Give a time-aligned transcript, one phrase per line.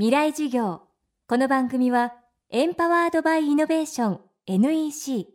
[0.00, 0.80] 未来事業。
[1.28, 2.14] この番組は
[2.48, 5.26] エンパワードバイイノベーション NEC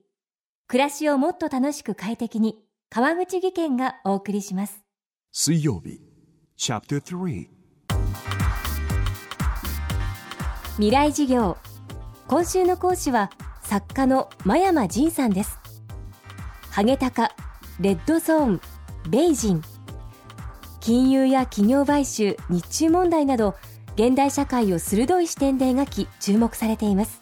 [0.65, 4.83] 暮らしをもっと楽しく快適に川口義賢がお送りします。
[5.31, 6.01] 水曜日
[6.57, 7.47] チャプター3
[10.77, 11.57] 未来事業。
[12.27, 13.29] 今週の講師は
[13.61, 15.59] 作家の真山仁さんです。
[16.71, 17.35] ハゲタカ
[17.79, 18.61] レッドゾーン
[19.11, 19.61] ベイジン。
[20.79, 23.53] 金融や企業買収日中問題など
[23.95, 27.21] 現代社会を鋭い視点で描き注目されています。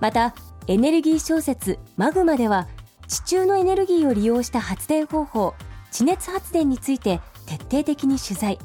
[0.00, 0.34] また
[0.66, 2.68] エネルギー小説マグマでは
[3.06, 5.54] 地中のエネルギーを利用した発電方法
[5.90, 8.58] 地熱発電について徹底的に取材。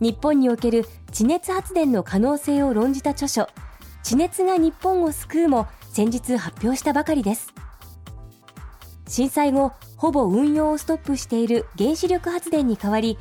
[0.00, 3.48] 日本における地熱発電の可能性を論じた著書
[4.02, 7.52] 地熱が日本を救うも先日発表したばかりです。
[9.08, 13.18] 震災後ほぼ運用をストップしている原子力発電に代わり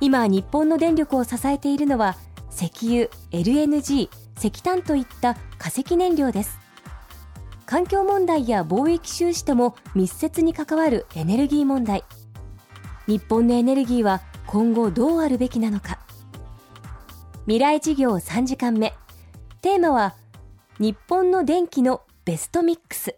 [0.00, 2.16] 今日本の電力を支えているのは
[2.50, 6.58] 石油 LNG 石炭といった化石燃料です。
[7.66, 12.04] 環境問題や貿易収支とも密接に関わるエネルギー問題。
[13.06, 16.00] 日本のエネルギーは今後どうあるべきなのか。
[17.44, 18.94] 未来事業3時間目。
[19.62, 20.14] テーマは
[20.78, 23.16] 日本の電気のベストミックス。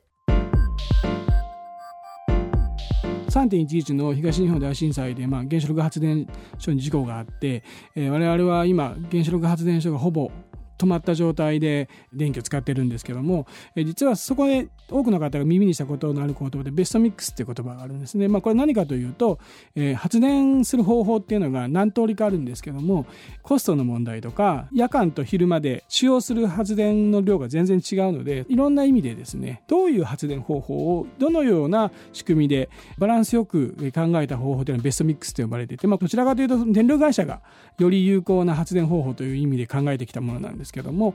[3.32, 10.30] 3.11の東日本大震災で、まあ、原子力発電所に事故があって、えー、我々は今原子力発電所がほぼ
[10.78, 18.28] 止まった状態で電気を使ってるんですけども、え実はそこで多くの方が耳にしたことのある言葉でベストミックスっていう言葉があるんですね。
[18.28, 19.38] まあ、これ何かというと、
[19.74, 23.06] えー、発電する方法っていうのが何通りかあるんですけども
[23.42, 37.40] コストの問題とか夜間と昼間で使用する発電の量が全然違うのでいろんな意味でですねどういう発電方法をどのような仕組みでバランスよく考えた方法というのはベストミックスと呼ばれていて、まあ、どちらかというと電力会社が
[37.78, 41.14] より有効な発電方法という意味で考えてきたものなんですけども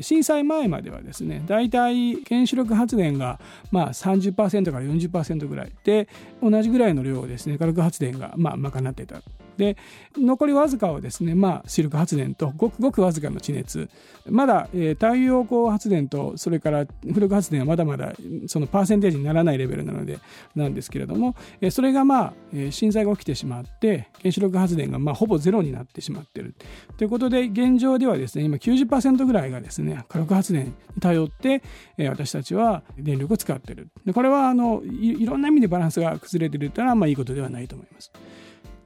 [0.00, 6.08] 震災前まではですね大体原子力発電がまあ30%から40%ぐらいで
[6.42, 9.20] 同じぐらいの量をですね火力発電がまあ賄っていた。
[9.58, 9.76] で
[10.16, 13.90] 残りわずかをですねまあ出力発電とごくごくわずかの地熱。
[14.30, 18.12] まだ、えー、太陽光発電とそれから浮力発電はまだまだ
[18.46, 20.18] そのパーセンテージにならないレベルなので
[20.54, 26.54] なんですけれども、えー、それがまあ、えー、震災が起きてしまって原子力発電がまあほぼゼロになってしまっている。
[26.96, 31.62] ということで現状ではですね今90%ぐらいがですね火力発電に頼って、
[31.96, 33.88] えー、私たちは電力を使っている。
[34.04, 38.12] でこれはあのいろんな意味でバランスが崩れているというのはまあいいことではないと思います。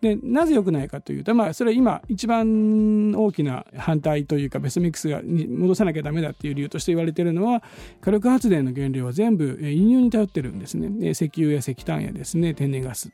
[0.03, 7.63] でなぜ良くないかというと、まあ、それは今一番大きな反対というかベストミックスが戻さなきゃダメだっていう理由として言われているのは
[8.01, 11.11] 火力発電の原料は全部輸入に頼ってるんですね。
[11.11, 13.13] 石油や石炭やですね天然ガス。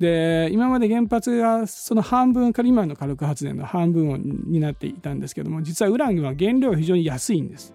[0.00, 7.74] で今まで原発がその半分から今の火力発電の半分を担っていたんですけども実はウランは原料が非常に安いんです。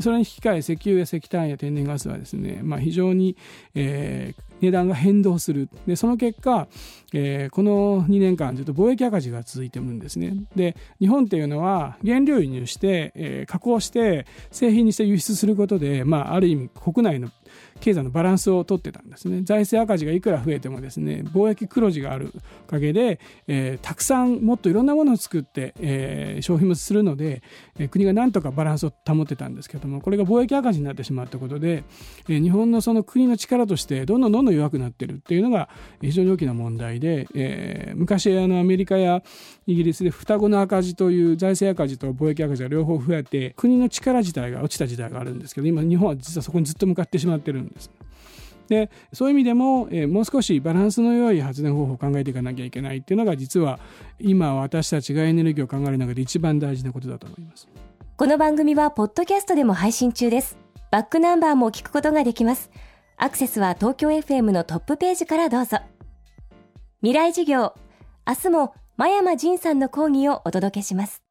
[0.00, 3.36] それに引き換え石油や石炭や天然ガスはですね、まあ、非常に、
[3.74, 5.68] えー、値段が変動する。
[5.86, 6.68] でその結果、
[7.12, 10.36] えー、この2年間ずっと貿易赤字が続いてるんですね。
[10.56, 17.30] で日本っていうのは原料輸入して、えー、加工して製品にして輸出することで、まあ、ある意味国内の
[17.80, 19.42] 経済のバランスをとってたんですね。
[19.42, 22.32] 財政赤字がいくら増えてもですね貿易黒字がある
[22.66, 27.42] おかげで、えー、たくさんもっといろんなものを作って、えー、消費もするので、
[27.78, 31.84] えー、国がなんとかバランスを保ってたんですけどもこれが貿易赤字になってしまったことで、
[32.28, 35.68] えー、日本のその国の力としてどんどんどんどん弱くなってるっていうのが
[36.00, 39.22] 非常に大きな問題で、えー、昔あのアメリカや
[39.66, 47.90] イギリスで双子の赤字という財政赤字と貿易赤字が両方増えて国の力自体が落ちた時代があるんですけど今日本は実はそこにずっと向かってしまってるんです。
[48.68, 53.80] でそういう意味でも、えー、もう少しバランスの良い発電方法を考えていかなきゃいけないっていうのが実は
[54.20, 57.68] 今私たちがエネルギーを考える中で一番大事なことだと思います。
[58.16, 60.56] この番組はポッドキャストでも配信中です。
[60.92, 62.70] バックナンバーも聞くことができます。
[63.16, 65.78] アクセスは東京 FM のトップページからどうぞ。
[67.00, 67.74] 未来事業。
[68.26, 71.22] 明日も真山仁さんの講義をお届けします。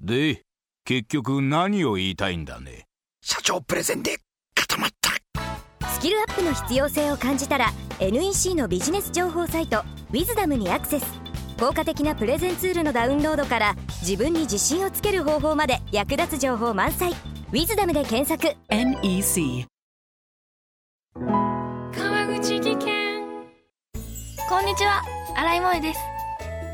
[0.00, 0.42] で
[0.84, 2.86] 結局何を言いたいんだね。
[3.20, 4.18] 社長プレゼンで
[4.58, 5.88] 固まった。
[5.88, 11.06] スキルアップの必要性を感じたら NEC のビジネス情報サイト「ウィズダムにアクセス。
[11.58, 17.10] 効果的なプレゼンツールのダウンロードから自分に自信をつける方法まで役立つ情報満載
[17.50, 19.66] 「ウィズダムで検索 NEC
[21.14, 23.18] 川口技研。
[24.48, 25.02] こんにちは。
[25.36, 26.00] 新井萌です。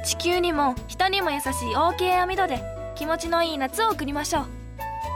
[0.04, 2.62] 地球にも人にも優しい OK 網戸で
[2.94, 4.44] 気持ちのいい夏を送りましょう。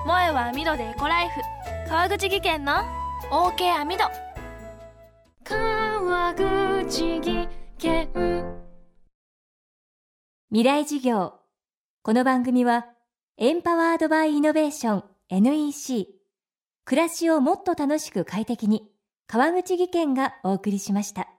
[0.05, 1.41] 萌えは網戸でエコライフ
[1.89, 2.75] 川口技研の
[3.31, 4.05] OK 網戸。
[5.43, 7.49] 川口技
[7.79, 8.09] 研。
[10.51, 11.33] 未来事業。
[12.03, 12.89] この番組は
[13.39, 16.09] エンパワードバイイノベーション NEC
[16.85, 18.87] 暮らしをもっと楽しく快適に
[19.27, 21.38] 川口技研がお送りしました。